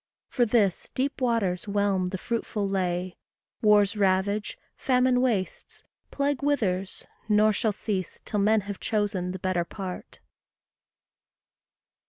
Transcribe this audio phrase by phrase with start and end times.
[0.29, 3.17] For this, deep waters whelm the fruitful lea,
[3.61, 9.63] Wars ravage, famine wastes, plague withers, nor Shall cease till men have chosen the better
[9.63, 10.19] part.